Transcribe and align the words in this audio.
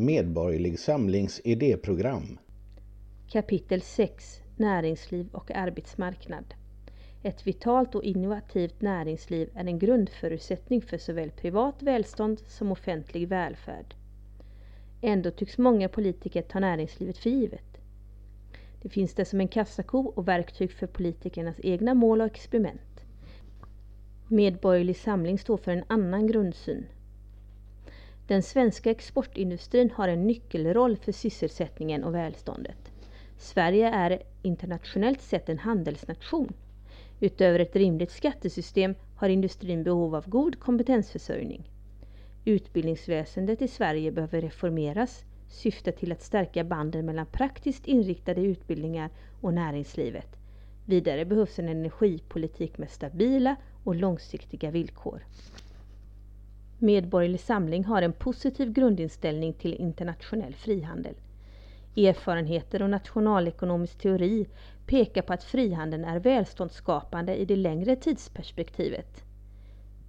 Medborgerlig 0.00 0.78
Samlings 0.78 1.40
idéprogram. 1.44 2.38
Kapitel 3.28 3.80
6 3.80 4.40
Näringsliv 4.56 5.28
och 5.32 5.50
arbetsmarknad. 5.50 6.54
Ett 7.22 7.46
vitalt 7.46 7.94
och 7.94 8.04
innovativt 8.04 8.80
näringsliv 8.80 9.50
är 9.54 9.64
en 9.64 9.78
grundförutsättning 9.78 10.82
för 10.82 10.98
såväl 10.98 11.30
privat 11.30 11.82
välstånd 11.82 12.40
som 12.46 12.72
offentlig 12.72 13.28
välfärd. 13.28 13.94
Ändå 15.00 15.30
tycks 15.30 15.58
många 15.58 15.88
politiker 15.88 16.42
ta 16.42 16.60
näringslivet 16.60 17.18
för 17.18 17.30
givet. 17.30 17.78
Det 18.82 18.88
finns 18.88 19.14
där 19.14 19.24
som 19.24 19.40
en 19.40 19.48
kassako 19.48 19.98
och 19.98 20.28
verktyg 20.28 20.72
för 20.72 20.86
politikernas 20.86 21.56
egna 21.62 21.94
mål 21.94 22.20
och 22.20 22.26
experiment. 22.26 23.04
Medborgerlig 24.28 24.96
Samling 24.96 25.38
står 25.38 25.56
för 25.56 25.72
en 25.72 25.84
annan 25.88 26.26
grundsyn. 26.26 26.86
Den 28.30 28.42
svenska 28.42 28.90
exportindustrin 28.90 29.90
har 29.90 30.08
en 30.08 30.26
nyckelroll 30.26 30.96
för 30.96 31.12
sysselsättningen 31.12 32.04
och 32.04 32.14
välståndet. 32.14 32.92
Sverige 33.38 33.88
är 33.88 34.22
internationellt 34.42 35.20
sett 35.20 35.48
en 35.48 35.58
handelsnation. 35.58 36.52
Utöver 37.20 37.58
ett 37.58 37.76
rimligt 37.76 38.10
skattesystem 38.10 38.94
har 39.16 39.28
industrin 39.28 39.84
behov 39.84 40.14
av 40.14 40.28
god 40.28 40.60
kompetensförsörjning. 40.60 41.70
Utbildningsväsendet 42.44 43.62
i 43.62 43.68
Sverige 43.68 44.12
behöver 44.12 44.40
reformeras, 44.40 45.24
syfta 45.48 45.92
till 45.92 46.12
att 46.12 46.22
stärka 46.22 46.64
banden 46.64 47.06
mellan 47.06 47.26
praktiskt 47.26 47.86
inriktade 47.86 48.40
utbildningar 48.40 49.10
och 49.40 49.54
näringslivet. 49.54 50.36
Vidare 50.86 51.24
behövs 51.24 51.58
en 51.58 51.68
energipolitik 51.68 52.78
med 52.78 52.90
stabila 52.90 53.56
och 53.84 53.94
långsiktiga 53.94 54.70
villkor. 54.70 55.22
Medborgerlig 56.82 57.40
Samling 57.40 57.84
har 57.84 58.02
en 58.02 58.12
positiv 58.12 58.72
grundinställning 58.72 59.52
till 59.52 59.74
internationell 59.74 60.54
frihandel. 60.54 61.14
Erfarenheter 61.96 62.82
och 62.82 62.90
nationalekonomisk 62.90 63.98
teori 63.98 64.46
pekar 64.86 65.22
på 65.22 65.32
att 65.32 65.44
frihandeln 65.44 66.04
är 66.04 66.18
välståndsskapande 66.18 67.36
i 67.36 67.44
det 67.44 67.56
längre 67.56 67.96
tidsperspektivet. 67.96 69.24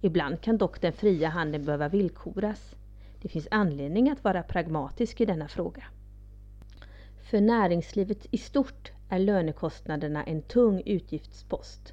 Ibland 0.00 0.40
kan 0.40 0.58
dock 0.58 0.80
den 0.80 0.92
fria 0.92 1.28
handeln 1.28 1.64
behöva 1.64 1.88
villkoras. 1.88 2.74
Det 3.22 3.28
finns 3.28 3.48
anledning 3.50 4.10
att 4.10 4.24
vara 4.24 4.42
pragmatisk 4.42 5.20
i 5.20 5.24
denna 5.24 5.48
fråga. 5.48 5.84
För 7.30 7.40
näringslivet 7.40 8.26
i 8.30 8.38
stort 8.38 8.92
är 9.08 9.18
lönekostnaderna 9.18 10.24
en 10.24 10.42
tung 10.42 10.82
utgiftspost. 10.86 11.92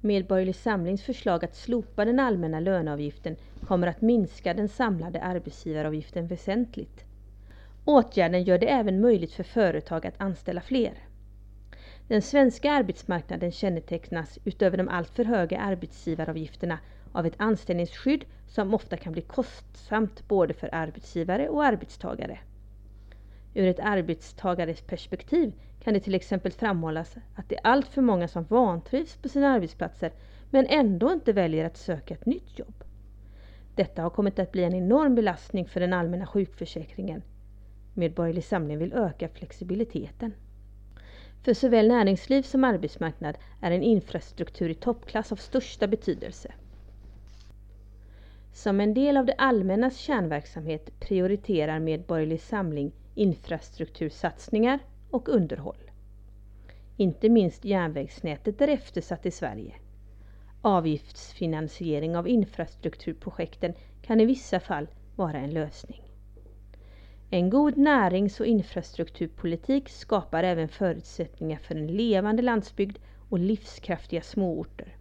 Medborgerlig 0.00 0.54
Samlings 0.54 1.02
förslag 1.02 1.44
att 1.44 1.54
slopa 1.56 2.04
den 2.04 2.20
allmänna 2.20 2.60
löneavgiften 2.60 3.36
kommer 3.66 3.86
att 3.86 4.00
minska 4.00 4.54
den 4.54 4.68
samlade 4.68 5.22
arbetsgivaravgiften 5.22 6.26
väsentligt. 6.26 7.04
Åtgärden 7.84 8.42
gör 8.42 8.58
det 8.58 8.66
även 8.70 9.00
möjligt 9.00 9.32
för 9.32 9.42
företag 9.42 10.06
att 10.06 10.20
anställa 10.20 10.60
fler. 10.60 10.92
Den 12.08 12.22
svenska 12.22 12.72
arbetsmarknaden 12.72 13.52
kännetecknas 13.52 14.38
utöver 14.44 14.76
de 14.76 14.88
alltför 14.88 15.24
höga 15.24 15.60
arbetsgivaravgifterna 15.60 16.78
av 17.12 17.26
ett 17.26 17.34
anställningsskydd 17.36 18.24
som 18.46 18.74
ofta 18.74 18.96
kan 18.96 19.12
bli 19.12 19.22
kostsamt 19.22 20.28
både 20.28 20.54
för 20.54 20.74
arbetsgivare 20.74 21.48
och 21.48 21.64
arbetstagare. 21.64 22.38
Ur 23.54 23.66
ett 23.68 23.80
arbetstagares 23.80 24.80
perspektiv 24.80 25.52
kan 25.80 25.94
det 25.94 26.00
till 26.00 26.14
exempel 26.14 26.52
framhållas 26.52 27.16
att 27.34 27.48
det 27.48 27.56
är 27.56 27.60
allt 27.66 27.86
för 27.86 28.02
många 28.02 28.28
som 28.28 28.44
vantrivs 28.44 29.16
på 29.16 29.28
sina 29.28 29.48
arbetsplatser 29.48 30.12
men 30.50 30.66
ändå 30.66 31.12
inte 31.12 31.32
väljer 31.32 31.64
att 31.64 31.76
söka 31.76 32.14
ett 32.14 32.26
nytt 32.26 32.58
jobb. 32.58 32.84
Detta 33.74 34.02
har 34.02 34.10
kommit 34.10 34.38
att 34.38 34.52
bli 34.52 34.64
en 34.64 34.74
enorm 34.74 35.14
belastning 35.14 35.68
för 35.68 35.80
den 35.80 35.92
allmänna 35.92 36.26
sjukförsäkringen. 36.26 37.22
Medborgerlig 37.94 38.44
Samling 38.44 38.78
vill 38.78 38.92
öka 38.92 39.28
flexibiliteten. 39.28 40.32
För 41.42 41.54
såväl 41.54 41.88
näringsliv 41.88 42.42
som 42.42 42.64
arbetsmarknad 42.64 43.38
är 43.60 43.70
en 43.70 43.82
infrastruktur 43.82 44.70
i 44.70 44.74
toppklass 44.74 45.32
av 45.32 45.36
största 45.36 45.86
betydelse. 45.86 46.52
Som 48.52 48.80
en 48.80 48.94
del 48.94 49.16
av 49.16 49.26
det 49.26 49.34
allmännas 49.38 49.96
kärnverksamhet 49.96 51.00
prioriterar 51.00 51.78
Medborgerlig 51.78 52.40
Samling 52.40 52.92
infrastruktursatsningar 53.18 54.78
och 55.10 55.28
underhåll. 55.28 55.90
Inte 56.96 57.28
minst 57.28 57.64
järnvägsnätet 57.64 58.60
är 58.60 58.68
eftersatt 58.68 59.26
i 59.26 59.30
Sverige. 59.30 59.74
Avgiftsfinansiering 60.62 62.16
av 62.16 62.28
infrastrukturprojekten 62.28 63.74
kan 64.02 64.20
i 64.20 64.26
vissa 64.26 64.60
fall 64.60 64.86
vara 65.16 65.38
en 65.38 65.50
lösning. 65.50 66.02
En 67.30 67.50
god 67.50 67.76
närings 67.76 68.40
och 68.40 68.46
infrastrukturpolitik 68.46 69.88
skapar 69.88 70.42
även 70.44 70.68
förutsättningar 70.68 71.58
för 71.58 71.74
en 71.74 71.86
levande 71.86 72.42
landsbygd 72.42 72.98
och 73.28 73.38
livskraftiga 73.38 74.22
småorter. 74.22 74.96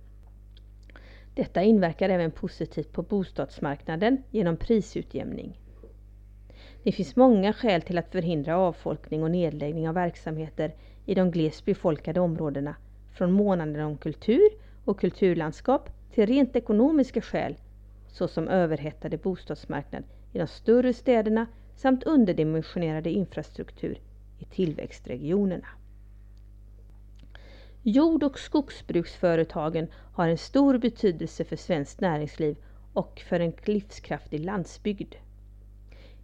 Detta 1.33 1.63
inverkar 1.63 2.09
även 2.09 2.31
positivt 2.31 2.91
på 2.91 3.01
bostadsmarknaden 3.01 4.23
genom 4.31 4.57
prisutjämning. 4.57 5.59
Det 6.87 6.91
finns 6.91 7.15
många 7.15 7.53
skäl 7.53 7.81
till 7.81 7.97
att 7.97 8.11
förhindra 8.11 8.57
avfolkning 8.57 9.23
och 9.23 9.31
nedläggning 9.31 9.89
av 9.89 9.95
verksamheter 9.95 10.71
i 11.05 11.15
de 11.15 11.31
glest 11.31 11.65
befolkade 11.65 12.19
områdena, 12.19 12.75
från 13.13 13.31
månaden 13.31 13.85
om 13.85 13.97
kultur 13.97 14.49
och 14.85 14.99
kulturlandskap 14.99 15.89
till 16.13 16.25
rent 16.25 16.55
ekonomiska 16.55 17.21
skäl, 17.21 17.55
såsom 18.07 18.47
överhettade 18.47 19.17
bostadsmarknad 19.17 20.03
i 20.33 20.37
de 20.37 20.47
större 20.47 20.93
städerna 20.93 21.47
samt 21.75 22.03
underdimensionerade 22.03 23.09
infrastruktur 23.11 23.99
i 24.39 24.45
tillväxtregionerna. 24.45 25.67
Jord 27.83 28.23
och 28.23 28.39
skogsbruksföretagen 28.39 29.87
har 30.13 30.27
en 30.27 30.37
stor 30.37 30.77
betydelse 30.77 31.43
för 31.43 31.55
svenskt 31.55 32.01
näringsliv 32.01 32.57
och 32.93 33.21
för 33.29 33.39
en 33.39 33.53
livskraftig 33.65 34.45
landsbygd. 34.45 35.15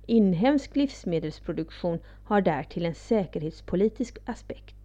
Inhemsk 0.06 0.75
livsmedelsproduktion 0.75 2.00
har 2.24 2.41
därtill 2.41 2.86
en 2.86 2.96
säkerhetspolitisk 2.96 4.18
aspekt. 4.25 4.75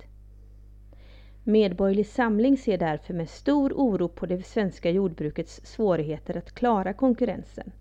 Medborgerlig 1.44 2.06
Samling 2.06 2.56
ser 2.56 2.78
därför 2.78 3.14
med 3.14 3.28
stor 3.28 3.72
oro 3.72 4.08
på 4.08 4.26
det 4.26 4.46
svenska 4.46 4.90
jordbrukets 4.90 5.60
svårigheter 5.64 6.36
att 6.36 6.52
klara 6.54 6.92
konkurrensen. 6.92 7.72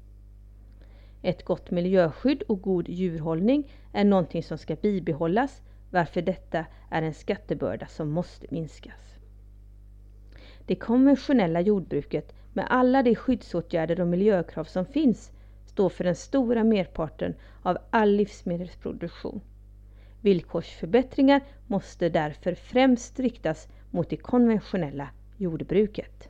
Ett 1.22 1.46
gott 1.46 1.72
miljöskydd 1.72 2.42
och 2.42 2.62
god 2.62 2.90
djurhållning 2.90 3.72
är 3.94 4.06
någonting 4.06 4.44
som 4.44 4.58
ska 4.58 4.76
bibehållas 4.76 5.62
varför 5.92 6.22
detta 6.22 6.66
är 6.92 7.02
en 7.02 7.14
skattebörda 7.14 7.88
som 7.88 8.10
måste 8.10 8.48
minskas. 8.50 9.16
Det 10.66 10.76
konventionella 10.76 11.62
jordbruket 11.62 12.34
med 12.54 12.68
alla 12.70 13.04
de 13.04 13.16
skyddsåtgärder 13.16 14.02
och 14.02 14.08
miljökrav 14.08 14.64
som 14.64 14.86
finns 14.86 15.32
står 15.78 15.90
för 15.90 16.04
den 16.04 16.16
stora 16.16 16.64
merparten 16.64 17.36
av 17.64 17.78
all 17.90 18.12
livsmedelsproduktion. 18.12 19.42
Villkorsförbättringar 20.22 21.42
måste 21.68 22.10
därför 22.10 22.56
främst 22.56 23.20
riktas 23.20 23.68
mot 23.92 24.10
det 24.10 24.18
konventionella 24.18 25.10
jordbruket. 25.38 26.30